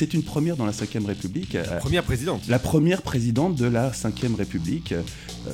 [0.00, 1.52] c'est une première dans la Ve République.
[1.52, 2.48] La première présidente.
[2.48, 4.94] La première présidente de la Ve République.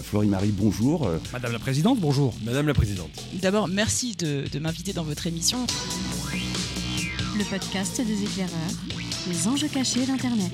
[0.05, 1.11] Florie-Marie, bonjour.
[1.33, 2.33] Madame la Présidente, bonjour.
[2.45, 3.11] Madame la Présidente.
[3.43, 5.67] D'abord, merci de, de m'inviter dans votre émission.
[7.37, 8.53] Le podcast des éclaireurs,
[9.29, 10.53] les enjeux cachés d'Internet.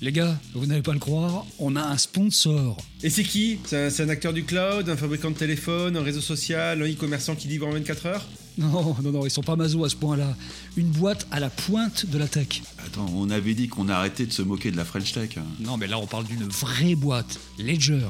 [0.00, 2.76] Les gars, vous n'allez pas le croire, on a un sponsor.
[3.02, 3.58] Et c'est qui?
[3.64, 6.86] C'est un, c'est un acteur du cloud, un fabricant de téléphone, un réseau social, un
[6.86, 8.24] e-commerçant qui livre en 24 heures?
[8.58, 10.36] Non, non, non, ils sont pas maso à ce point-là.
[10.76, 12.62] Une boîte à la pointe de la tech.
[12.86, 15.30] Attends, on avait dit qu'on arrêtait de se moquer de la French Tech.
[15.36, 15.42] hein.
[15.58, 18.08] Non, mais là on parle d'une vraie boîte, Ledger.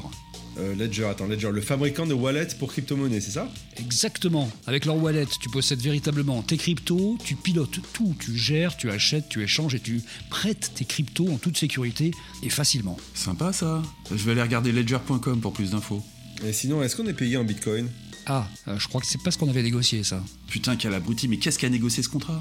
[0.57, 3.49] Euh, Ledger, attends, Ledger, le fabricant de wallets pour crypto-monnaie, c'est ça?
[3.77, 4.49] Exactement.
[4.67, 9.29] Avec leur wallet, tu possèdes véritablement tes cryptos, tu pilotes tout, tu gères, tu achètes,
[9.29, 12.11] tu échanges et tu prêtes tes cryptos en toute sécurité
[12.43, 12.97] et facilement.
[13.13, 13.81] Sympa ça.
[14.11, 16.03] Je vais aller regarder ledger.com pour plus d'infos.
[16.45, 17.87] Et sinon, est-ce qu'on est payé en bitcoin?
[18.25, 20.23] Ah, euh, je crois que c'est pas ce qu'on avait négocié ça.
[20.47, 22.39] Putain, quel abruti, mais qu'est-ce qui a négocié ce contrat?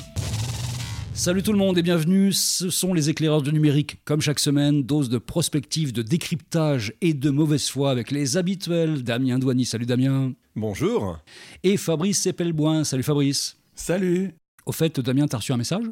[1.19, 3.99] Salut tout le monde et bienvenue, ce sont les éclaireurs du numérique.
[4.05, 9.03] Comme chaque semaine, dose de prospective, de décryptage et de mauvaise foi avec les habituels
[9.03, 11.19] Damien Douani, salut Damien, Bonjour
[11.65, 13.57] et Fabrice Cepelboin, salut Fabrice.
[13.75, 14.31] Salut
[14.65, 15.87] Au fait, Damien, t'as reçu un message?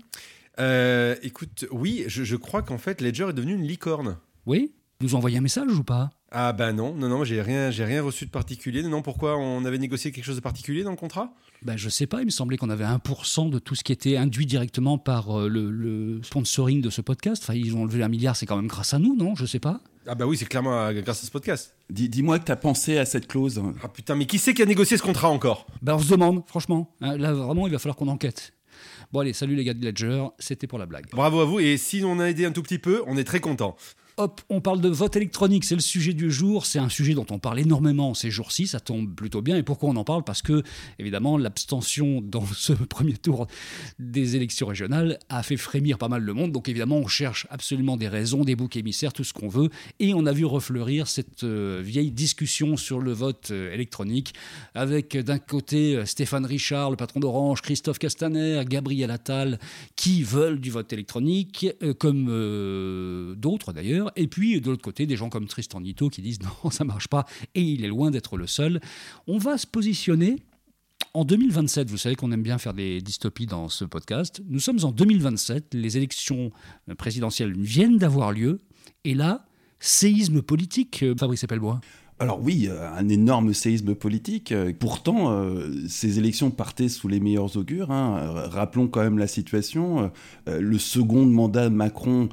[0.60, 4.18] Euh, Écoute, oui, je, je crois qu'en fait, Ledger est devenu une licorne.
[4.46, 4.74] Oui?
[5.00, 6.10] Nous envoyer un message ou pas?
[6.30, 8.82] Ah bah non, non, non, j'ai rien, j'ai rien reçu de particulier.
[8.82, 11.34] Non, non, pourquoi on avait négocié quelque chose de particulier dans le contrat?
[11.66, 14.16] Ben je sais pas, il me semblait qu'on avait 1% de tout ce qui était
[14.16, 17.42] induit directement par euh, le, le sponsoring de ce podcast.
[17.42, 19.34] Enfin, ils ont enlevé un milliard, c'est quand même grâce à nous, non?
[19.34, 19.80] Je sais pas.
[20.06, 21.74] Ah bah oui, c'est clairement euh, grâce à ce podcast.
[21.90, 23.60] Dis- Dis-moi que t'as pensé à cette clause.
[23.82, 25.66] Ah putain, mais qui c'est qui a négocié ce contrat encore?
[25.82, 26.94] Ben on se demande, franchement.
[27.00, 28.52] Hein, là, vraiment, il va falloir qu'on enquête.
[29.12, 31.06] Bon allez, salut les gars de Ledger, c'était pour la blague.
[31.10, 33.40] Bravo à vous, et si on a aidé un tout petit peu, on est très
[33.40, 33.74] content.
[34.18, 37.26] Hop, on parle de vote électronique, c'est le sujet du jour, c'est un sujet dont
[37.28, 39.58] on parle énormément ces jours-ci, ça tombe plutôt bien.
[39.58, 40.24] Et pourquoi on en parle?
[40.24, 40.62] Parce que,
[40.98, 43.46] évidemment, l'abstention dans ce premier tour
[43.98, 46.50] des élections régionales a fait frémir pas mal le monde.
[46.50, 49.68] Donc, évidemment, on cherche absolument des raisons, des boucs émissaires, tout ce qu'on veut.
[50.00, 54.32] Et on a vu refleurir cette euh, vieille discussion sur le vote euh, électronique,
[54.74, 59.58] avec euh, d'un côté Stéphane Richard, le patron d'Orange, Christophe Castaner, Gabriel Attal,
[59.94, 61.66] qui veulent du vote électronique,
[61.98, 64.05] comme d'autres d'ailleurs.
[64.16, 67.08] Et puis de l'autre côté, des gens comme Tristan Nito qui disent non, ça marche
[67.08, 68.80] pas, et il est loin d'être le seul.
[69.26, 70.36] On va se positionner.
[71.12, 74.42] En 2027, vous savez qu'on aime bien faire des dystopies dans ce podcast.
[74.48, 76.50] Nous sommes en 2027, les élections
[76.98, 78.60] présidentielles viennent d'avoir lieu,
[79.04, 79.46] et là,
[79.78, 81.80] séisme politique, euh, Fabrice Epelbois.
[82.18, 84.50] Alors oui, euh, un énorme séisme politique.
[84.50, 87.90] Euh, Pourtant, euh, ces élections partaient sous les meilleurs augures.
[87.90, 88.32] hein.
[88.48, 90.10] Rappelons quand même la situation.
[90.46, 92.28] Le second mandat de Macron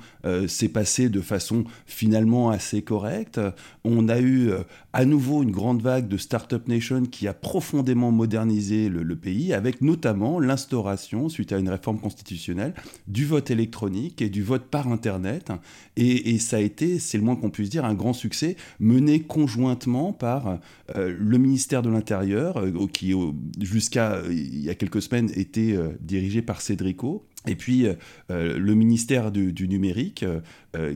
[0.48, 3.40] s'est passé de façon finalement assez correcte.
[3.84, 4.52] On a eu
[4.94, 9.54] à nouveau une grande vague de Startup Nation qui a profondément modernisé le, le pays,
[9.54, 12.74] avec notamment l'instauration, suite à une réforme constitutionnelle,
[13.08, 15.52] du vote électronique et du vote par Internet.
[15.98, 19.22] Et, et ça a été, c'est le moins qu'on puisse dire, un grand succès mené
[19.22, 19.73] conjointement
[20.18, 20.60] par
[20.96, 23.14] euh, le ministère de l'Intérieur, euh, qui
[23.62, 27.26] jusqu'à euh, il y a quelques semaines était dirigé par Cédrico.
[27.46, 27.86] Et puis
[28.30, 30.24] le ministère du, numérique,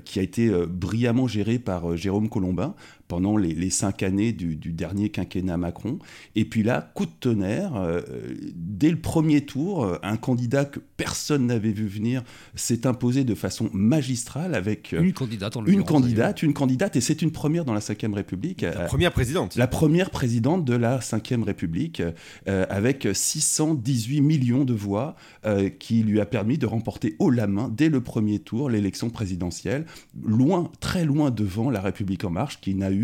[0.05, 2.73] qui a été brillamment géré par Jérôme Colombin
[3.07, 5.99] pendant les, les cinq années du, du dernier quinquennat Macron.
[6.35, 8.01] Et puis là, coup de tonnerre, euh,
[8.55, 12.23] dès le premier tour, euh, un candidat que personne n'avait vu venir
[12.55, 17.01] s'est imposé de façon magistrale avec euh, Une candidate en une candidate, une candidate, et
[17.01, 18.61] c'est une première dans la Ve République.
[18.61, 19.55] La euh, première présidente.
[19.55, 22.01] la première présidente de la Ve République,
[22.47, 25.15] euh, avec 618 millions de voix,
[25.45, 29.09] euh, qui lui a permis de remporter haut la main, dès le premier tour, l'élection
[29.09, 29.85] présidentielle,
[30.23, 32.96] loin, très loin devant la République En Marche, qui n'a eu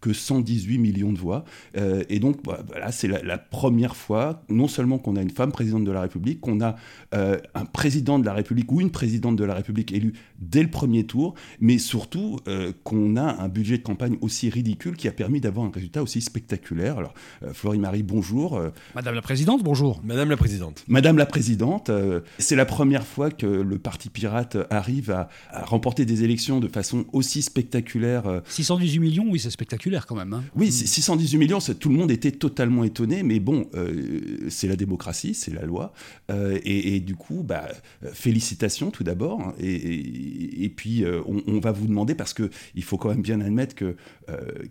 [0.00, 1.44] que 118 millions de voix.
[1.76, 5.30] Euh, et donc, bah, voilà, c'est la, la première fois, non seulement qu'on a une
[5.30, 6.76] femme présidente de la République, qu'on a
[7.14, 10.70] euh, un président de la République ou une présidente de la République élue dès le
[10.70, 15.12] premier tour, mais surtout euh, qu'on a un budget de campagne aussi ridicule qui a
[15.12, 16.98] permis d'avoir un résultat aussi spectaculaire.
[16.98, 18.56] Alors, euh, Florie-Marie, bonjour.
[18.56, 20.00] Euh, Madame la Présidente, bonjour.
[20.04, 20.84] Madame la présidente.
[20.88, 25.64] Madame la Présidente, euh, c'est la première fois que le Parti Pirate arrive à, à
[25.64, 28.26] remporter des élections de façon aussi spectaculaire.
[28.26, 30.32] euh, 618 millions, oui, c'est spectaculaire quand même.
[30.32, 30.44] hein.
[30.56, 34.68] oui, c'est 618 millions, c'est- tout le monde était totalement étonné, mais bon, euh, c'est
[34.68, 35.92] la démocratie, c'est la loi.
[36.30, 37.68] Euh, et, et du coup, bah,
[38.12, 39.40] félicitations tout d'abord.
[39.40, 43.08] hein, et, et- et puis, euh, on, on va vous demander, parce qu'il faut quand
[43.10, 43.96] même bien admettre que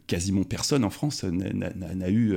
[0.08, 2.36] quasiment personne en France n'a- eu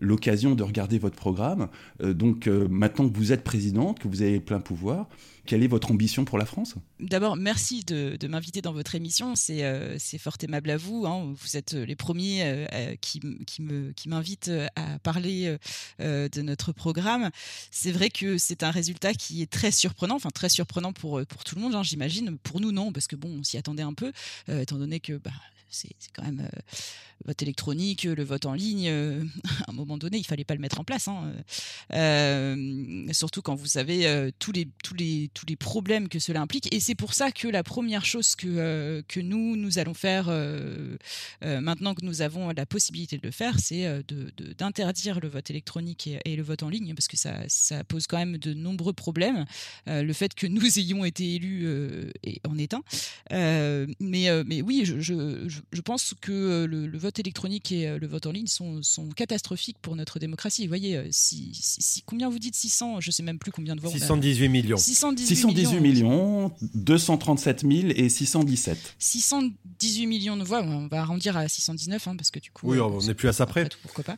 [0.00, 1.68] l'occasion de regarder votre programme.
[2.02, 5.08] Donc, maintenant que vous êtes présidente, que vous avez plein pouvoir.
[5.50, 6.76] Quelle est votre ambition pour la France?
[7.00, 9.34] D'abord, merci de, m'inviter dans votre émission.
[9.34, 11.06] C'est fort aimable à vous.
[11.08, 11.34] Hein.
[11.34, 12.68] Vous êtes les premiers
[13.00, 15.56] qui, qui m'invitent à parler
[15.98, 17.30] de notre programme.
[17.72, 21.56] C'est vrai que c'est un résultat qui est très surprenant, enfin très surprenant pour, tout
[21.56, 22.38] le monde, hein, j'imagine.
[22.38, 24.12] Pour nous, non, parce que bon, on s'y attendait un peu,
[24.46, 25.32] étant donné que bah,
[25.70, 26.58] c'est quand même euh,
[27.24, 28.88] vote électronique, le vote en ligne.
[28.88, 29.22] Euh,
[29.66, 31.08] à un moment donné, il fallait pas le mettre en place.
[31.08, 31.32] Hein,
[31.92, 36.72] euh, surtout quand vous savez tous les tous les tous les problèmes que cela implique.
[36.74, 40.30] Et c'est pour ça que la première chose que que nous nous allons faire
[41.42, 43.86] maintenant que nous avons la possibilité de le faire, c'est
[44.58, 48.06] d'interdire de, le vote électronique et, le vote en ligne parce que ça ça pose
[48.06, 49.44] quand même de nombreux problèmes.
[49.86, 51.68] le fait que nous ayons été élus
[52.48, 52.82] en est un.
[54.00, 55.00] mais mais oui, je
[55.72, 58.80] je, pense que euh, le, vote électronique et euh, le vote en ligne sont,
[59.16, 60.62] catastrophiques pour notre démocratie.
[60.62, 63.80] Vous voyez, euh, si, combien vous dites 600 Je ne sais même plus combien de
[63.80, 63.90] voix.
[63.90, 64.76] 618 millions.
[64.76, 68.96] 618, millions, 237 000 et 617.
[68.98, 72.70] 618 millions de voix, on va arrondir à 619 hein, parce que du coup.
[72.70, 73.68] Oui, on n'est plus à ça près.
[73.82, 74.16] Pourquoi pas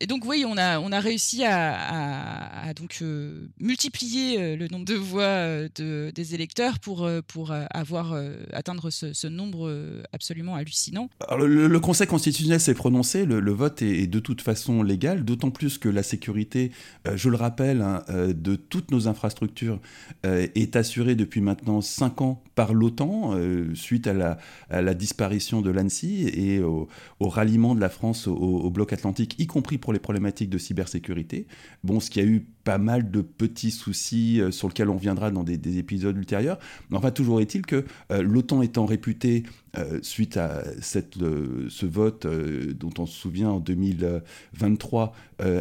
[0.00, 4.86] et donc oui, on a, on a réussi à, donc euh, multiplier euh, le nombre
[4.86, 8.14] de voix euh, de, des électeurs pour, pour avoir
[8.52, 9.70] atteindre ce, nombre
[10.12, 11.08] absolument hallucinant.
[11.38, 15.88] Le, Conseil constitutionnel s'est prononcé, le, vote est, de toute façon légal, d'autant plus que
[15.88, 16.72] la sécurité,
[17.14, 19.80] je le rappelle, hein, de toutes nos infrastructures
[20.24, 23.36] est assurée depuis maintenant 5 ans par l'OTAN,
[23.74, 24.38] suite à
[24.70, 26.88] la, disparition de l'ANSI et au,
[27.20, 31.46] ralliement de la France au, au bloc atlantique, y compris pour les problématiques de cybersécurité.
[31.84, 35.30] Bon, ce qui a eu pas mal de petits soucis euh, sur lesquels on reviendra
[35.30, 36.58] dans des, épisodes ultérieurs.
[36.90, 39.44] Mais enfin, toujours est-il que euh, l'OTAN étant réputé,
[39.78, 45.12] euh, suite à cette, ce vote dont on se souvient en 2023,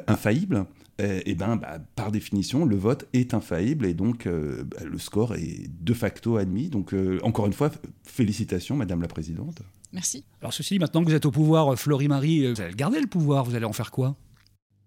[0.07, 0.65] infaillible,
[1.01, 5.35] et eh ben, bah, par définition, le vote est infaillible et donc bah, le score
[5.35, 6.69] est de facto admis.
[6.69, 6.93] Donc,
[7.23, 7.71] encore une fois,
[8.03, 9.61] félicitations, Madame la Présidente.
[9.91, 10.23] Merci.
[10.41, 13.55] Alors, ceci, maintenant que vous êtes au pouvoir, Florie-Marie, vous allez garder le pouvoir, vous
[13.55, 14.15] allez en faire quoi?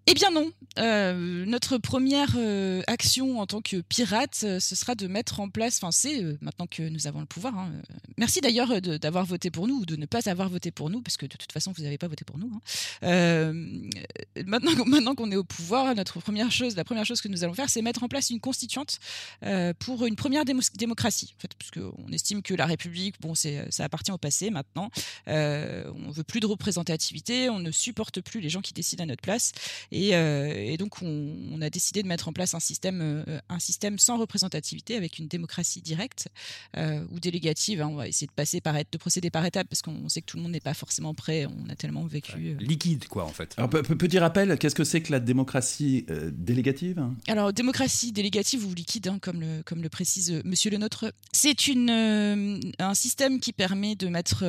[0.05, 0.51] Eh bien non.
[0.79, 5.47] Euh, notre première euh, action en tant que pirate, euh, ce sera de mettre en
[5.49, 7.57] place, enfin c'est maintenant que nous avons le pouvoir.
[7.57, 7.71] Hein,
[8.17, 11.15] merci d'ailleurs d'avoir voté pour nous ou de ne pas avoir voté pour nous, parce
[11.15, 12.51] que de toute façon vous n'avez pas voté pour nous.
[13.01, 13.53] Hein.
[14.45, 17.53] maintenant maintenant qu'on est au pouvoir, notre première chose, la première chose que nous allons
[17.53, 18.99] faire, c'est mettre en place une constituante
[19.79, 21.33] pour une première démocratie.
[21.37, 24.89] En fait, parce qu'on estime que la République, bon, ça appartient au passé maintenant.
[25.27, 29.21] on veut plus de représentativité, on ne supporte plus les gens qui décident à notre
[29.21, 29.53] place.
[29.93, 33.97] Euh, et, donc, on, a décidé de mettre en place un système, euh, un système
[33.99, 36.27] sans représentativité avec une démocratie directe
[36.77, 37.81] euh, ou délégative.
[37.81, 37.89] Hein.
[37.91, 40.37] On va essayer de passer par de procéder par étapes parce qu'on sait que tout
[40.37, 41.45] le monde n'est pas forcément prêt.
[41.45, 42.55] On a tellement vécu.
[42.59, 43.53] Liquide, quoi, en fait.
[43.57, 49.07] Alors, petit rappel, qu'est-ce que c'est que la démocratie délégative Alors, démocratie délégative ou liquide,
[49.07, 51.89] hein, comme, le, comme le précise Monsieur le Nôtre, c'est une,
[52.79, 54.43] un système qui permet de mettre.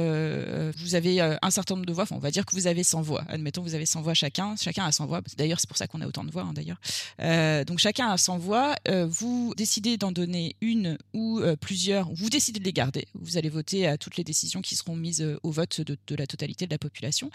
[0.78, 3.02] vous avez un certain nombre de voix, enfin, on va dire que vous avez 100
[3.02, 3.24] voix.
[3.28, 4.54] Admettons, vous avez 100 voix chacun.
[4.56, 5.22] Chacun a 100 voix.
[5.36, 6.80] D'ailleurs, c'est pour ça qu'on a autant de voix, hein, d'ailleurs.
[7.20, 8.74] Euh, donc chacun a 100 voix.
[8.88, 12.12] Euh, vous décidez d'en donner une ou euh, plusieurs.
[12.12, 13.06] Vous décidez de les garder.
[13.14, 16.66] Vous allez voter à toutes les décisions qui seront mises au vote de, la totalité
[16.66, 17.30] de la population.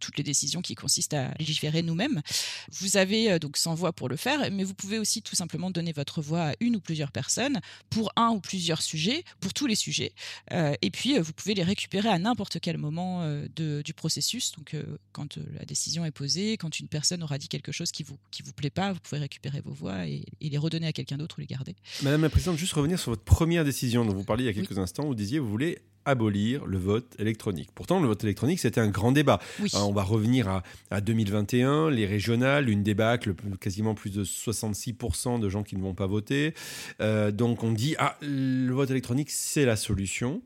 [0.00, 2.22] toutes les décisions qui consistent à légiférer nous-mêmes.
[2.70, 5.92] Vous avez donc 100 voix pour le faire, mais vous pouvez aussi tout simplement donner
[5.92, 7.60] votre voix à une ou plusieurs personnes
[7.90, 10.12] pour un ou plusieurs sujets, pour tous les sujets.
[10.50, 13.26] et puis, vous pouvez les récupérer à n'importe quel moment
[13.56, 14.52] du processus.
[14.52, 14.76] Donc,
[15.12, 18.42] quand la décision est posée, quand une personne aura dit quelque chose qui vous qui
[18.42, 21.40] vous plaît pas, vous pouvez récupérer vos voix et, les redonner à quelqu'un d'autre ou
[21.40, 21.74] les garder.
[22.02, 24.54] Madame la Présidente, juste revenir sur votre première décision dont vous parliez il y a
[24.54, 25.04] quelques instants.
[25.04, 27.70] Vous disiez vous voulez abolir le vote électronique.
[27.74, 29.38] Pourtant, le vote électronique, c'était un grand débat.
[29.60, 35.38] Euh, on va revenir à, à, 2021, les régionales, une débâcle, quasiment plus de 66%
[35.38, 36.54] de gens qui ne vont pas voter.
[37.00, 40.42] Euh, donc on dit, ah, le vote électronique, c'est la solution.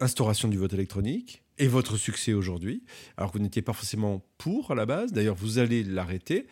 [0.00, 2.82] Instauration du vote électronique, et votre succès aujourd'hui,
[3.16, 6.46] alors que vous n'étiez pas forcément pour à la base, d'ailleurs vous allez l'arrêter.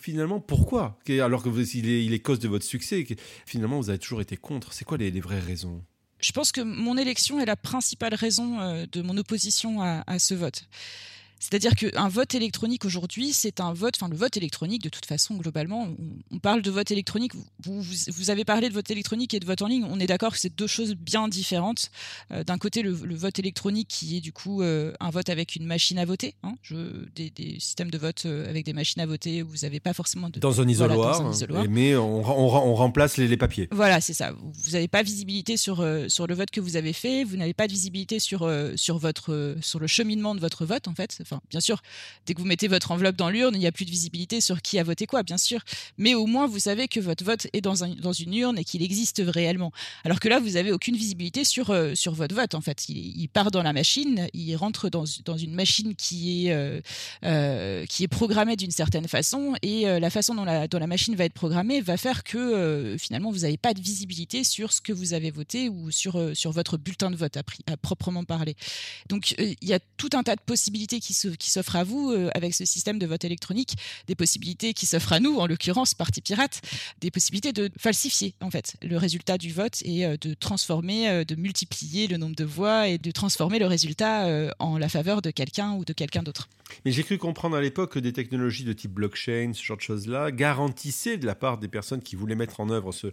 [0.00, 0.98] Finalement, pourquoi?
[1.08, 3.06] Alors que vous, il, est, cause de votre succès,
[3.46, 4.72] finalement vous avez toujours été contre.
[4.72, 5.84] C'est quoi les, vraies raisons?
[6.18, 10.34] Je pense que mon élection est la principale raison euh, de mon opposition à ce
[10.34, 10.66] vote.
[11.48, 15.36] C'est-à-dire qu'un vote électronique aujourd'hui, c'est un vote, enfin le vote électronique de toute façon,
[15.36, 15.86] globalement,
[16.32, 19.62] on, parle de vote électronique, vous, vous, avez parlé de vote électronique et de vote
[19.62, 21.92] en ligne, on est d'accord que c'est deux choses bien différentes.
[22.32, 25.66] Euh, d'un côté, le, vote électronique qui est du coup euh, un vote avec une
[25.66, 26.74] machine à voter, hein, je,
[27.14, 30.30] des, systèmes de vote euh, avec des machines à voter où vous n'avez pas forcément
[30.30, 30.40] de...
[30.40, 31.32] Dans un isoloir,
[31.68, 33.68] mais on, on, remplace les, papiers.
[33.70, 34.32] Voilà, c'est ça.
[34.32, 37.68] Vous n'avez pas visibilité sur, sur le vote que vous avez fait, vous n'avez pas
[37.68, 41.16] de visibilité sur, sur, votre, sur le cheminement de votre vote en fait.
[41.22, 41.82] Enfin, Bien sûr,
[42.26, 44.62] dès que vous mettez votre enveloppe dans l'urne, il n'y a plus de visibilité sur
[44.62, 45.60] qui a voté quoi, bien sûr.
[45.98, 48.64] Mais au moins, vous savez que votre vote est dans, un, dans une urne et
[48.64, 49.72] qu'il existe réellement.
[50.04, 52.54] Alors que là, vous avez aucune visibilité sur, euh, sur votre vote.
[52.54, 56.80] En fait, il, part dans la machine, il rentre dans, une machine qui est, euh,
[57.24, 61.14] euh, qui est programmée d'une certaine façon et la façon dont la, dont la machine
[61.14, 64.92] va être programmée va faire que finalement, vous n'avez pas de visibilité sur ce que
[64.92, 68.56] vous avez voté ou sur, sur votre bulletin de vote à, à proprement parler.
[69.08, 72.64] Donc, il y a tout un tas de possibilités qui s'offrent à vous avec ce
[72.64, 76.60] système de vote électronique, des possibilités qui s'offrent à nous, en l'occurrence, Parti Pirate,
[77.00, 82.06] des possibilités de falsifier en fait le résultat du vote et de transformer, de multiplier
[82.06, 85.84] le nombre de voix et de transformer le résultat en la faveur de quelqu'un ou
[85.84, 86.48] de quelqu'un d'autre.
[86.84, 89.82] Mais j'ai cru comprendre à l'époque que des technologies de type blockchain, ce genre de
[89.82, 93.08] choses-là, garantissaient de la part des personnes qui voulaient mettre en œuvre ce,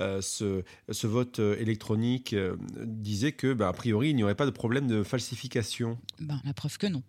[0.00, 4.46] euh, ce, vote euh, électronique, euh, disaient que, bah, a priori, il n'y aurait pas
[4.46, 5.98] de problème de falsification.
[6.20, 7.02] Ben, la preuve que non.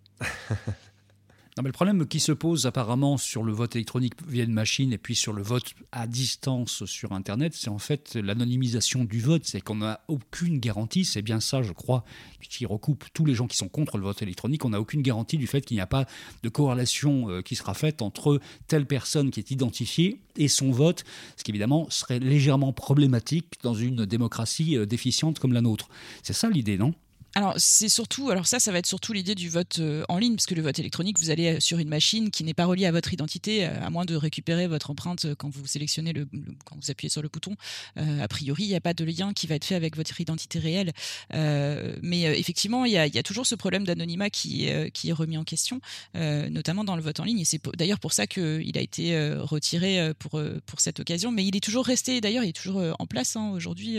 [1.57, 4.91] Non, mais le problème qui se pose apparemment sur le vote électronique via une machine
[4.91, 9.43] et puis sur le vote à distance sur Internet, c'est en fait l'anonymisation du vote.
[9.45, 12.03] C'est qu'on n'a aucune garantie, c'est bien ça, je crois,
[12.41, 14.65] qui recoupe tous les gens qui sont contre le vote électronique.
[14.65, 16.05] On n'a aucune garantie du fait qu'il n'y a pas
[16.43, 21.05] de corrélation euh, qui sera faite entre telle personne qui est identifiée et son vote,
[21.37, 25.87] ce qui évidemment serait légèrement problématique dans une démocratie euh, déficiente comme la nôtre.
[26.21, 26.93] C'est ça l'idée, non?
[27.37, 30.35] Alors c'est surtout, alors ça, ça va être surtout l'idée du vote euh, en ligne,
[30.35, 32.85] parce que le vote électronique, vous allez euh, sur une machine qui n'est pas reliée
[32.85, 36.29] à votre identité, euh, à moins de récupérer votre empreinte quand vous sélectionnez le,
[36.63, 37.57] quand vous appuyez sur le bouton.
[37.97, 40.59] a priori, il n'y a pas de lien qui va être fait avec votre identité
[40.59, 40.93] réelle.
[41.31, 45.81] mais effectivement, il y, a, toujours ce problème d'anonymat qui, qui est remis en question,
[46.13, 47.39] notamment dans le vote en ligne.
[47.39, 51.31] Et c'est d'ailleurs pour ça qu'il a été retiré pour pour cette occasion.
[51.31, 52.21] Mais il est toujours resté.
[52.21, 53.97] D'ailleurs, il est toujours en place hein, aujourd'hui,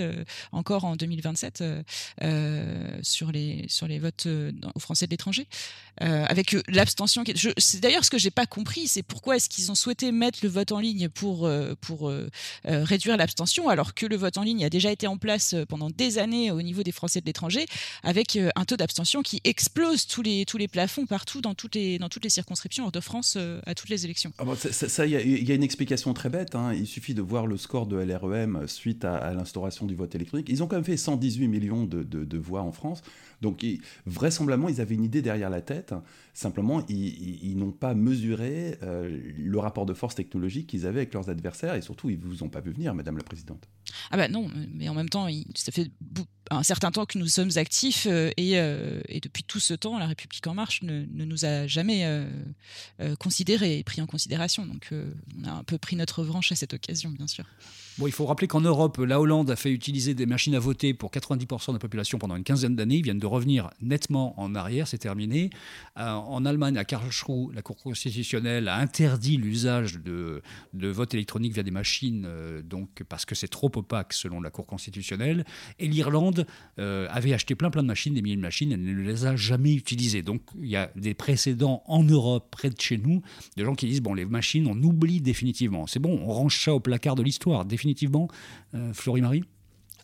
[0.52, 1.64] encore en 2027
[3.02, 3.25] sur
[3.68, 5.46] sur les, votes euh, aux Français de l'étranger,
[6.02, 7.24] euh, avec euh, l'abstention.
[7.58, 10.48] C'est d'ailleurs ce que j'ai pas compris, c'est pourquoi est-ce qu'ils ont souhaité mettre le
[10.48, 11.48] vote en ligne pour,
[11.80, 12.12] pour
[12.64, 16.18] réduire l'abstention, alors que le vote en ligne a déjà été en place pendant des
[16.18, 17.66] années au niveau des Français de l'étranger,
[18.02, 21.98] avec un taux d'abstention qui explose tous les, tous les plafonds partout dans toutes les,
[21.98, 24.32] dans toutes les circonscriptions hors de France à toutes les élections.
[24.38, 26.54] Ah ça, il y, a une explication très bête.
[26.54, 26.72] Hein.
[26.74, 30.48] Il suffit de voir le score de LREM suite à, l'instauration du vote électronique.
[30.48, 33.02] Ils ont quand même fait 118 millions de, de voix en France.
[33.42, 33.64] Donc
[34.06, 35.94] vraisemblablement, ils avaient une idée derrière la tête.
[36.32, 41.28] Simplement, ils, n'ont pas mesuré euh, le rapport de force technologique qu'ils avaient avec leurs
[41.28, 41.74] adversaires.
[41.74, 43.68] Et surtout, ils ne vous ont pas vu venir, Madame la Présidente.
[44.10, 45.90] Ah bah non, mais en même temps, ça fait
[46.50, 50.06] un certain temps que nous sommes actifs euh, euh, et, depuis tout ce temps, la
[50.06, 52.06] République en marche ne, nous a jamais
[53.18, 54.66] considérés et pris en considération.
[54.66, 57.44] Donc on a un peu pris notre revanche à cette occasion, bien sûr.
[57.98, 60.92] Bon, il faut rappeler qu'en Europe, la Hollande a fait utiliser des machines à voter
[60.92, 62.96] pour 90% de la population pendant une quinzaine d'années.
[62.96, 65.48] Ils viennent de revenir nettement en arrière, c'est terminé.
[65.98, 70.42] Euh, en Allemagne, à Karlsruhe, la Cour constitutionnelle a interdit l'usage de,
[70.74, 74.50] de, vote électronique via des machines, euh, donc parce que c'est trop opaque selon la
[74.50, 75.46] Cour constitutionnelle.
[75.78, 76.35] Et l'Irlande
[76.78, 79.36] euh, avait acheté plein plein de machines, des milliers de machines, elle ne les a
[79.36, 80.22] jamais utilisées.
[80.22, 83.22] Donc il y a des précédents en Europe, près de chez nous,
[83.56, 85.86] de gens qui disent bon, les machines, on oublie définitivement.
[85.86, 88.28] C'est bon, on range ça au placard de l'histoire, définitivement
[88.74, 89.44] euh, Florie-Marie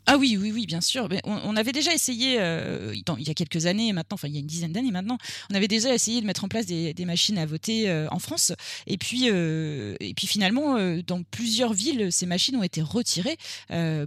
[0.06, 1.08] ah oui, oui, oui, bien sûr.
[1.24, 4.40] on, avait déjà essayé, euh, il y a quelques années maintenant, enfin il y a
[4.40, 5.16] une dizaine d'années maintenant,
[5.50, 8.52] on avait déjà essayé de mettre en place des, machines à voter euh, en France.
[8.86, 13.36] Et puis, euh, et puis finalement, dans plusieurs villes, ces machines ont été retirées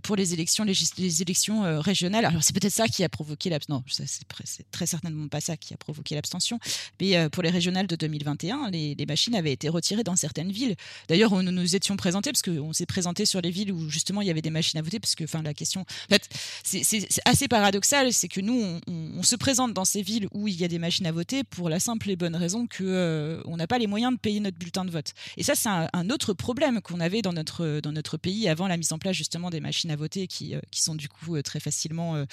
[0.03, 2.25] pour les élections, les, élections régionales.
[2.25, 3.75] Alors c'est peut-être ça qui a provoqué l'abstention.
[3.75, 6.59] Non, c'est très certainement pas ça qui a provoqué l'abstention.
[7.01, 10.75] Mais pour les régionales de 2021, les, machines avaient été retirées dans certaines villes.
[11.07, 14.27] D'ailleurs, nous nous étions présentés, parce qu'on s'est présenté sur les villes où justement il
[14.27, 16.30] y avait des machines à voter, parce que enfin, la question en fait,
[16.63, 20.63] c'est assez paradoxal, c'est que nous, on, se présente dans ces villes où il y
[20.63, 23.65] a des machines à voter pour la simple et bonne raison que euh, on n'a
[23.65, 25.13] pas les moyens de payer notre bulletin de vote.
[25.38, 29.00] Et ça, c'est un, autre problème qu'on avait dans notre pays avant la mise en
[29.00, 32.24] place justement des machines à voter qui, euh, sont du coup euh, très facilement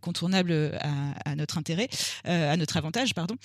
[0.00, 1.88] contournables à, à, notre intérêt,
[2.24, 3.36] à notre avantage, pardon.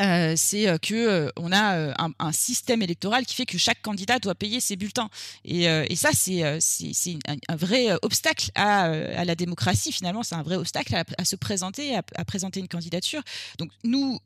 [0.00, 4.18] Euh, c'est euh, que euh, on a un, système électoral qui fait que chaque candidat
[4.18, 5.08] doit payer ses bulletins.
[5.44, 5.66] Et,
[5.96, 10.22] ça c'est un, vrai obstacle à, la démocratie finalement.
[10.22, 13.22] C'est un vrai obstacle à, se présenter à, présenter une candidature.
[13.58, 14.18] Donc nous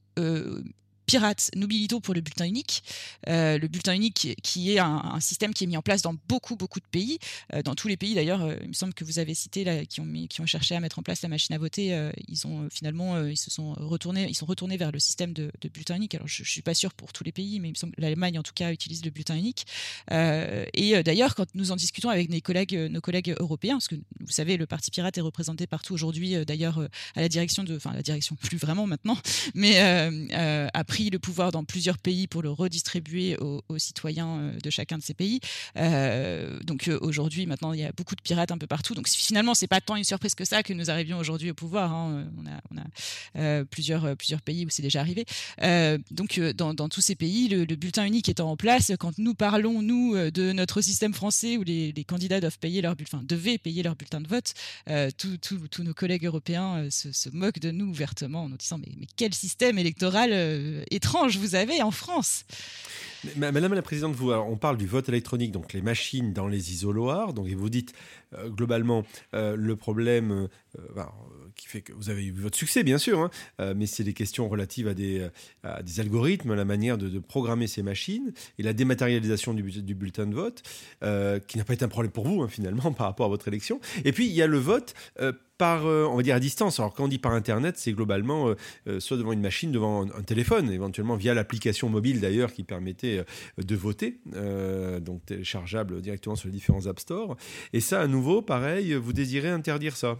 [1.07, 2.83] pirates, nous militons pour le bulletin unique.
[3.29, 6.57] Euh, le bulletin unique qui est un, système qui est mis en place dans beaucoup,
[6.57, 7.19] beaucoup de pays.
[7.53, 9.85] Euh, dans tous les pays, d'ailleurs, euh, il me semble que vous avez cité, là,
[9.85, 12.69] qui, ont qui ont cherché à mettre en place la machine à voter, ils ont
[12.71, 16.15] finalement, ils se sont retournés, ils sont retournés vers le système de, bulletin unique.
[16.15, 18.01] Alors, je ne suis pas sûr pour tous les pays, mais il me semble que
[18.01, 19.67] l'Allemagne, en tout cas, utilise le bulletin unique.
[20.11, 24.33] et d'ailleurs, quand nous en discutons avec nos collègues, nos collègues européens, parce que vous
[24.33, 26.79] savez, le Parti pirate est représenté partout aujourd'hui, d'ailleurs,
[27.15, 29.17] à la direction de, enfin, la direction plus vraiment maintenant,
[29.55, 29.79] mais
[30.75, 34.99] après pris le pouvoir dans plusieurs pays pour le redistribuer aux, citoyens euh, de chacun
[34.99, 35.41] de ces pays.
[35.79, 38.95] Euh, donc euh, aujourd'hui, maintenant, il y a beaucoup de pirates un peu partout.
[38.95, 41.95] Donc finalement, c'est pas tant une surprise que ça que nous arrivions aujourd'hui au pouvoir.
[41.95, 42.27] Hein.
[42.71, 44.05] On a, plusieurs,
[44.45, 45.25] pays où c'est déjà arrivé.
[46.11, 50.15] donc dans, tous ces pays, le, bulletin unique étant en place, quand nous parlons, nous,
[50.31, 54.21] de notre système français où les, candidats doivent payer leur bulletin, devaient payer leur bulletin
[54.21, 54.53] de vote,
[55.17, 59.79] tous nos collègues européens se, moquent de nous ouvertement en nous disant mais quel système
[59.79, 62.45] électoral étrange vous avez en France.
[63.37, 67.33] Madame la Présidente, vous, on parle du vote électronique, donc les machines dans les isoloirs.
[67.33, 67.95] Donc, vous dites
[68.35, 70.49] euh, globalement euh, le problème
[70.79, 71.05] euh,
[71.57, 73.31] qui fait que vous avez eu votre succès, bien sûr, hein,
[73.75, 75.29] mais c'est des questions relatives à des,
[75.85, 80.35] des algorithmes, la manière de, programmer ces machines et la dématérialisation du, du bulletin de
[80.35, 80.63] vote,
[81.47, 83.81] qui n'a pas été un problème pour vous, hein, finalement, par rapport à votre élection.
[84.05, 84.95] Et puis, il y a le vote
[85.59, 86.81] par, on va dire, à distance.
[86.81, 88.55] Alors, quand on dit par Internet, c'est globalement
[88.99, 93.12] soit devant une machine, devant un, téléphone, éventuellement via l'application mobile d'ailleurs qui permettait
[93.59, 94.21] de voter,
[95.01, 97.37] donc téléchargeable directement sur les différents App Store.
[97.73, 100.19] Et ça, à nouveau, pareil, vous désirez interdire ça?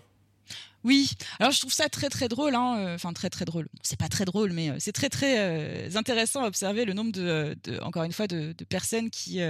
[0.85, 3.69] Oui, alors je trouve ça très très drôle, hein, euh, enfin très très drôle.
[3.83, 7.13] C'est pas très drôle, mais euh, c'est très très euh, intéressant à observer le nombre
[7.13, 9.41] de, encore une fois, de, personnes qui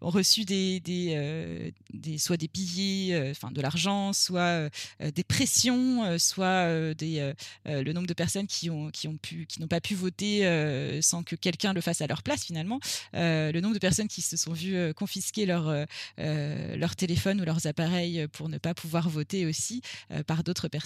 [0.00, 4.70] ont reçu des, des, des, soit des billets, enfin de l'argent, soit
[5.00, 7.32] des pressions, soit des,
[7.66, 11.22] le nombre de personnes qui ont qui ont pu, qui n'ont pas pu voter sans
[11.24, 12.80] que quelqu'un le fasse à leur place finalement.
[13.12, 18.26] le nombre de personnes qui se sont vues confisquer leur leur téléphone ou leurs appareils
[18.28, 19.82] pour ne pas pouvoir voter aussi
[20.26, 20.79] par d'autres personnes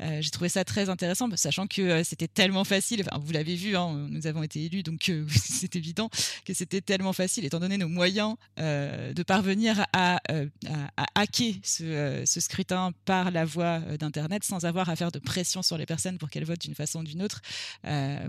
[0.00, 3.02] euh, j'ai trouvé ça très intéressant, sachant que euh, c'était tellement facile.
[3.06, 6.10] Enfin, vous l'avez vu, hein, nous avons été élus, donc euh, c'est évident
[6.44, 10.20] que c'était tellement facile, étant donné nos moyens, de parvenir à,
[11.14, 15.86] hacker ce, scrutin par la voie d'Internet sans avoir à faire de pression sur les
[15.86, 17.40] personnes pour qu'elles votent d'une façon ou d'une autre.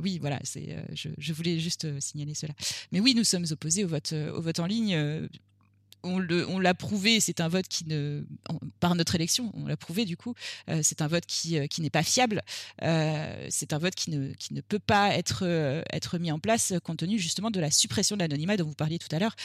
[0.01, 2.53] oui, voilà, je, voulais juste signaler cela.
[2.91, 5.29] Mais oui, nous sommes opposés au vote en ligne
[6.03, 8.23] on l'a prouvé, c'est un vote qui ne,
[8.79, 10.33] par notre élection, on l'a prouvé du coup,
[10.69, 12.41] euh, c'est un vote qui, euh, qui n'est pas fiable,
[12.81, 15.45] euh, c'est un vote qui ne, qui ne peut pas être,
[15.91, 18.99] être mis en place compte tenu justement de la suppression de l'anonymat dont vous parliez
[18.99, 19.35] tout à l'heure,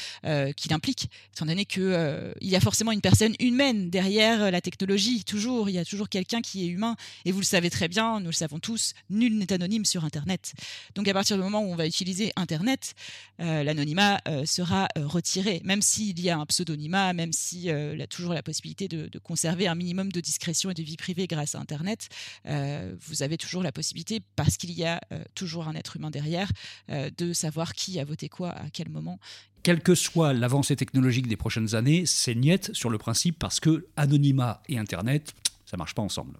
[0.54, 5.24] qu'il implique, étant donné qu'il il y a forcément une personne humaine derrière la technologie,
[5.24, 8.20] toujours, il y a toujours quelqu'un qui est humain, et vous le savez très bien,
[8.20, 10.54] nous le savons tous, nul n'est anonyme sur Internet.
[10.94, 12.94] Donc à partir du moment où on va utiliser Internet,
[13.38, 18.34] l'anonymat sera retiré, même s'il y a un pseudonymat, même si euh, il a toujours
[18.34, 22.08] la possibilité de, conserver un minimum de discrétion et de vie privée grâce à Internet.
[22.46, 26.10] Euh, vous avez toujours la possibilité, parce qu'il y a euh, toujours un être humain
[26.10, 26.50] derrière,
[26.88, 29.18] de savoir qui a voté quoi à quel moment
[29.62, 33.88] quelle que soit l'avancée technologique des prochaines années, c'est niette sur le principe parce que
[33.96, 36.38] anonymat et Internet, ça marche pas ensemble.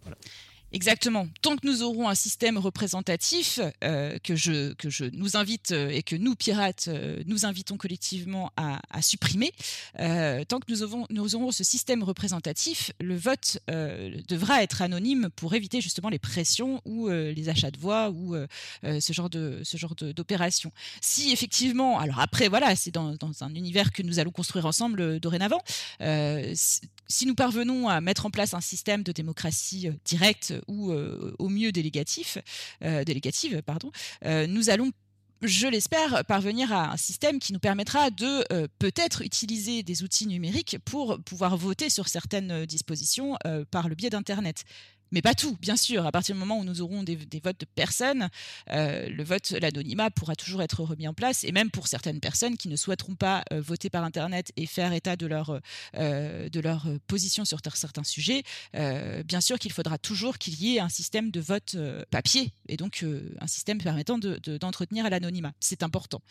[0.77, 1.27] Exactement.
[1.41, 5.89] Tant que nous aurons un système représentatif euh, que, je, que je nous invite euh,
[5.89, 9.53] et que nous, pirates, euh, nous invitons collectivement à, supprimer,
[10.49, 15.55] tant que nous aurons, nous aurons ce système représentatif, le vote devra être anonyme pour
[15.55, 18.35] éviter justement les pressions ou les achats de voix ou
[18.83, 20.73] ce genre de ce genre d'opération.
[21.01, 25.21] Si effectivement, alors après voilà, c'est dans, dans, un univers que nous allons construire ensemble
[25.21, 25.63] dorénavant.
[27.09, 31.49] Si nous parvenons à mettre en place un système de démocratie directe ou euh, au
[31.49, 33.91] mieux euh, délégative, pardon,
[34.25, 34.91] euh, nous allons
[35.43, 40.79] je l'espère, parvenir à un système qui nous permettra de peut-être utiliser des outils numériques
[40.87, 43.37] pour pouvoir voter sur certaines dispositions
[43.71, 44.65] par le biais d'Internet
[45.13, 46.07] mais pas tout, bien sûr.
[46.07, 48.29] À partir du moment où nous aurons des, votes de personnes,
[48.71, 51.45] euh, le vote, l'anonymat pourra toujours être remis en place.
[51.45, 54.93] Et même pour certaines personnes qui ne souhaiteront pas euh, voter par Internet et faire
[54.93, 55.61] état de leur,
[55.97, 58.43] euh, de leur position sur certains sujets,
[58.73, 61.77] bien sûr qu'il faudra toujours qu'il y ait un système de vote
[62.11, 63.05] papier et donc
[63.41, 65.53] un système permettant d'entretenir de, l'anonymat.
[65.61, 66.23] C'est important.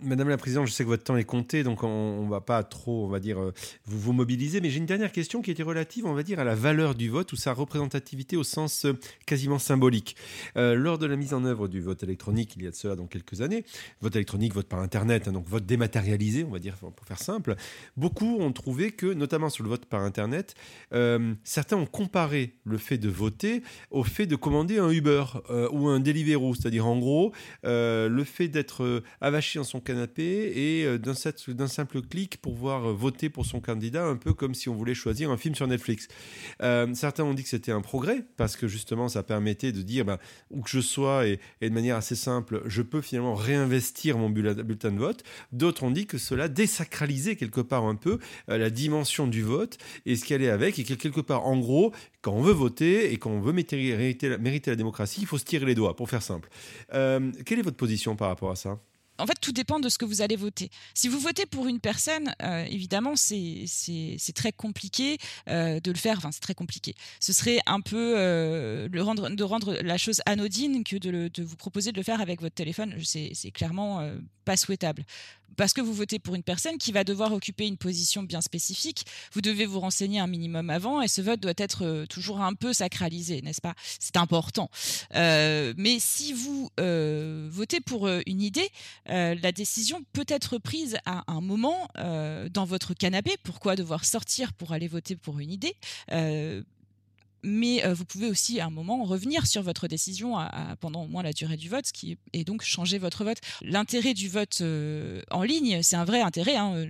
[0.00, 2.62] Madame la Présidente, je sais que votre temps est compté, donc on ne va pas
[2.62, 3.38] trop, on va dire,
[3.86, 4.60] vous vous mobiliser.
[4.60, 7.08] Mais j'ai une dernière question qui était relative, on va dire, à la valeur du
[7.08, 8.86] vote ou sa représentativité au sens
[9.26, 10.16] quasiment symbolique.
[10.56, 13.06] lors de la mise en œuvre du vote électronique, il y a de cela dans
[13.06, 13.64] quelques années,
[14.00, 17.56] vote électronique, vote par Internet, hein, donc vote dématérialisé, on va dire, pour faire simple,
[17.96, 20.54] beaucoup ont trouvé que, notamment sur le vote par Internet,
[21.44, 25.24] certains ont comparé le fait de voter au fait de commander un Uber
[25.72, 27.32] ou un Deliveroo, c'est-à-dire en gros,
[27.64, 33.60] le fait d'être avaché dans son canapé et d'un simple clic pouvoir voter pour son
[33.60, 36.08] candidat, un peu comme si on voulait choisir un film sur Netflix.
[36.62, 40.04] Euh, certains ont dit que c'était un progrès, parce que justement, ça permettait de dire,
[40.04, 40.18] bah,
[40.50, 44.92] où que je sois, et, de manière assez simple, je peux finalement réinvestir mon bulletin
[44.92, 45.22] de vote.
[45.52, 49.78] D'autres ont dit que cela désacralisait quelque part un peu euh, la dimension du vote
[50.06, 53.12] et ce qui allait avec, et que quelque part, en gros, quand on veut voter
[53.12, 56.22] et quand on veut mériter, la démocratie, il faut se tirer les doigts, pour faire
[56.22, 56.48] simple.
[56.94, 58.78] Euh, quelle est votre position par rapport à ça?
[59.18, 60.70] En fait, tout dépend de ce que vous allez voter.
[60.94, 63.66] Si vous votez pour une personne, euh, évidemment, c'est
[64.34, 66.18] très compliqué euh, de le faire.
[66.18, 66.94] Enfin, c'est très compliqué.
[67.20, 71.92] Ce serait un peu euh, de rendre la chose anodine que de, de, vous proposer
[71.92, 72.94] de le faire avec votre téléphone.
[73.04, 74.08] C'est clairement
[74.44, 75.04] pas souhaitable
[75.56, 79.04] parce que vous votez pour une personne qui va devoir occuper une position bien spécifique,
[79.32, 82.72] vous devez vous renseigner un minimum avant et ce vote doit être toujours un peu
[82.72, 83.74] sacralisé, n'est-ce pas?
[83.98, 84.70] C'est important.
[85.14, 86.70] Mais si vous
[87.50, 88.70] votez pour une idée,
[89.06, 93.36] la décision peut être prise à un moment dans votre canapé.
[93.42, 95.76] Pourquoi devoir sortir pour aller voter pour une idée?
[97.42, 100.36] Mais euh, vous pouvez aussi à un moment revenir sur votre décision
[100.80, 103.38] pendant au moins la durée du vote, ce qui est donc changer votre vote.
[103.62, 106.56] L'intérêt du vote euh, en ligne, c'est un vrai intérêt.
[106.56, 106.86] Hein.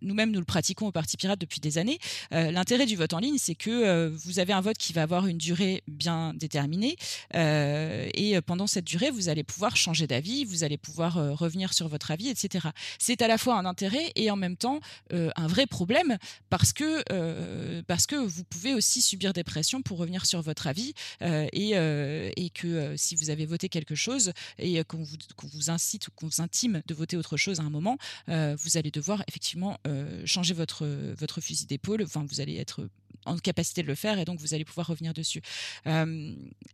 [0.00, 1.98] Nous-mêmes, nous le pratiquons au Parti Pirate depuis des années.
[2.32, 5.26] Euh, l'intérêt du vote en ligne, c'est que vous avez un vote qui va avoir
[5.26, 6.96] une durée bien déterminée,
[7.34, 12.10] et pendant cette durée, vous allez pouvoir changer d'avis, vous allez pouvoir revenir sur votre
[12.10, 12.68] avis, etc.
[12.98, 16.18] C'est à la fois un intérêt et en même temps un vrai problème
[16.50, 20.94] parce que parce que vous pouvez aussi subir des pressions pour revenir sur votre avis
[21.22, 25.16] euh, et, euh, et, que euh, si vous avez voté quelque chose et qu'on vous,
[25.52, 28.90] vous, incite ou qu'on vous intime de voter autre chose à un moment, vous allez
[28.90, 29.78] devoir effectivement
[30.24, 32.02] changer votre, votre fusil d'épaule.
[32.02, 32.88] Enfin, vous allez être
[33.24, 35.42] en capacité de le faire et donc vous allez pouvoir revenir dessus.
[35.86, 36.06] en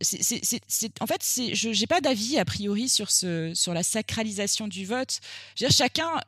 [0.01, 5.19] fait, je n'ai pas d'avis a priori sur, ce, sur la sacralisation du vote.
[5.55, 6.19] Chacun,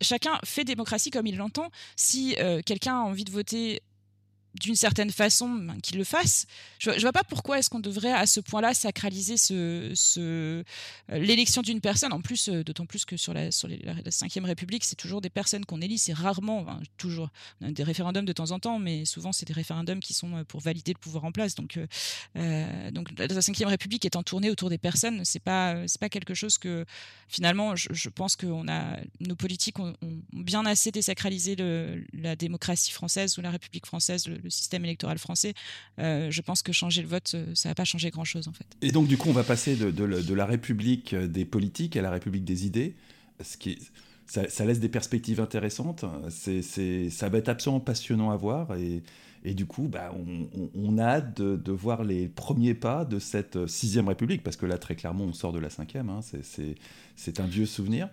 [0.00, 1.70] chacun fait démocratie comme il l'entend.
[1.96, 3.82] Si quelqu'un a envie de voter
[4.60, 6.46] d'une certaine façon ben, qu'il le fasse.
[6.78, 10.62] Je, ne vois pas pourquoi est-ce qu'on devrait à ce point-là sacraliser euh,
[11.08, 12.12] l'élection d'une personne.
[12.12, 15.30] En plus, euh, d'autant plus que sur la sur la Cinquième République, c'est toujours des
[15.30, 15.98] personnes qu'on élit.
[15.98, 16.66] C'est rarement,
[16.96, 20.44] toujours des référendums de temps en temps, mais souvent c'est des référendums qui sont euh,
[20.44, 21.54] pour valider le pouvoir en place.
[21.54, 21.78] Donc,
[22.92, 26.58] donc la Cinquième République étant tournée autour des personnes, c'est pas c'est pas quelque chose
[26.58, 26.84] que
[27.28, 29.94] finalement, je, pense que a nos politiques ont,
[30.32, 31.56] bien assez désacralisé
[32.12, 34.28] la démocratie française ou la République française.
[34.46, 35.54] Le système électoral français,
[35.98, 38.66] euh, je pense que changer le vote, euh, ça va pas changer grand-chose en fait.
[38.80, 42.44] Et donc du coup, on va passer de, la République des politiques à la République
[42.44, 42.94] des idées,
[43.42, 43.78] ce qui
[44.26, 46.04] ça, laisse des perspectives intéressantes.
[46.28, 50.12] C'est, ça va être absolument passionnant à voir et, du coup, bah,
[50.74, 54.76] on, a hâte de, voir les premiers pas de cette sixième République, parce que là,
[54.76, 56.10] très clairement, on sort de la cinquième.
[56.10, 56.20] Hein,
[57.16, 58.08] c'est un vieux souvenir.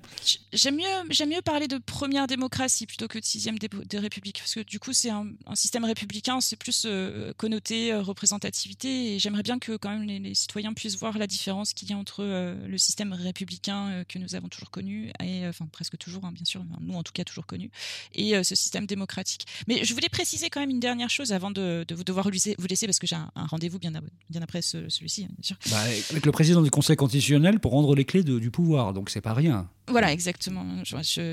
[0.54, 4.56] J'aime mieux, j'aime mieux parler de première démocratie plutôt que de sixième des, républiques, parce
[4.56, 9.44] que du coup, c'est un, système républicain, c'est plus euh, connoté euh, représentativité, et j'aimerais
[9.44, 12.56] bien que quand même les, citoyens puissent voir la différence qu'il y a entre euh,
[12.68, 16.64] le système républicain que nous avons toujours connu, et enfin presque toujours, hein, bien sûr,
[16.80, 17.72] nous en tout cas toujours connu,
[18.16, 19.46] et ce système démocratique.
[19.68, 22.88] Mais je voulais préciser quand même une dernière chose avant de, vous devoir vous laisser,
[22.88, 23.92] parce que j'ai un, rendez-vous bien,
[24.30, 25.58] bien après celui-ci, bien sûr.
[25.70, 29.22] Bah, avec le président du Conseil constitutionnel pour rendre les clés du pouvoir donc c'est
[29.22, 29.68] pas rien.
[29.88, 30.66] Voilà, exactement.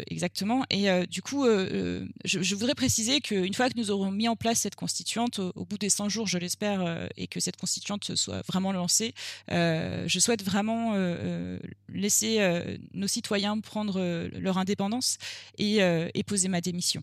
[0.09, 0.65] exactement.
[0.71, 4.27] Et euh, du coup, euh, euh, je, voudrais préciser qu'une fois que nous aurons mis
[4.27, 8.17] en place cette constituante, au, bout des 100 jours, je l'espère, et que cette constituante
[8.17, 9.15] soit vraiment lancée,
[9.49, 10.95] je souhaite vraiment
[11.89, 12.41] laisser
[12.93, 14.01] nos citoyens prendre
[14.39, 15.19] leur indépendance
[15.59, 15.81] et,
[16.27, 17.03] poser ma démission.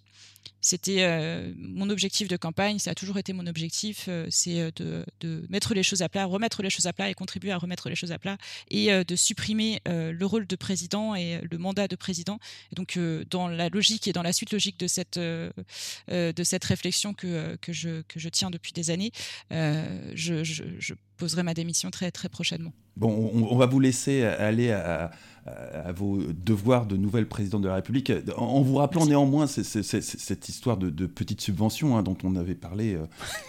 [0.62, 5.74] C'était mon objectif de campagne, ça a toujours été mon objectif, c'est euh, de, mettre
[5.74, 8.12] les choses à plat, remettre les choses à plat et contribuer à remettre les choses
[8.12, 8.38] à plat
[8.70, 12.40] et de supprimer le rôle de président et le mandat de président.
[12.74, 17.56] Donc dans la logique et dans la suite logique de cette, de cette réflexion que,
[17.58, 19.12] que, je, que je tiens depuis des années,
[19.52, 22.72] je, je, poserai ma démission très, très prochainement.
[22.96, 25.12] Bon, on, va vous laisser aller à,
[25.48, 30.78] à, vos devoirs de nouvelle présidente de la République, en, vous rappelant néanmoins cette histoire
[30.78, 32.98] de, petite subvention hein, dont on avait parlé.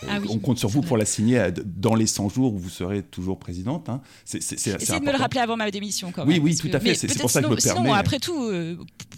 [0.08, 3.02] Ah on compte sur vous pour la signer dans les 100 jours où vous serez
[3.02, 3.88] toujours présidente.
[3.88, 4.00] Hein.
[4.32, 6.34] Essayez de me le rappeler avant ma démission quand même.
[6.34, 6.94] Oui, oui, tout à fait.
[6.94, 7.80] C'est pour ça que je me permets.
[7.80, 8.50] Sinon, après tout,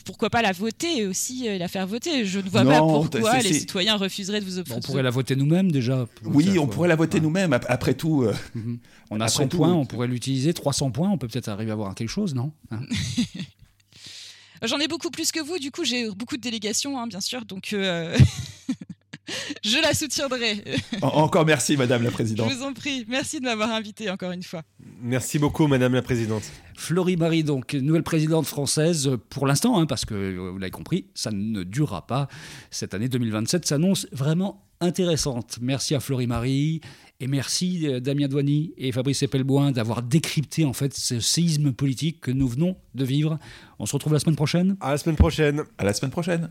[0.04, 2.24] pourquoi pas la voter aussi, la faire voter?
[2.24, 4.78] Je ne vois pas pourquoi les citoyens refuseraient de vous obtenir.
[4.78, 6.06] On pourrait la voter nous-mêmes déjà.
[6.24, 7.52] Oui, on pourrait la voter nous-mêmes.
[7.52, 8.26] Après tout.
[8.54, 8.78] Mhm.
[9.10, 10.54] On a 100 points, on pourrait l'utiliser.
[10.54, 12.52] 300 points, on peut peut-être arriver à avoir quelque chose, non?
[12.70, 12.80] Hein
[14.62, 17.46] J'en ai beaucoup plus que vous, du coup j'ai beaucoup de délégations, hein, bien sûr,
[17.46, 18.16] donc euh,
[19.64, 20.62] je la soutiendrai.
[21.00, 22.50] encore merci, Madame la Présidente.
[22.50, 24.62] Je vous en prie, merci de m'avoir invité encore une fois.
[25.00, 26.42] Merci beaucoup, Madame la Présidente.
[26.76, 31.30] Florie Marie, donc nouvelle présidente française pour l'instant, hein, parce que vous l'avez compris, ça
[31.30, 32.28] ne durera pas.
[32.70, 35.58] Cette année 2027 s'annonce vraiment intéressante.
[35.60, 36.80] Merci à Florie Marie
[37.20, 42.20] et merci euh, Damien Douany et Fabrice Epelboin d'avoir décrypté en fait ce séisme politique
[42.20, 43.38] que nous venons de vivre.
[43.78, 44.76] On se retrouve la semaine prochaine.
[44.80, 45.64] À la semaine prochaine.
[45.78, 46.50] À la semaine prochaine.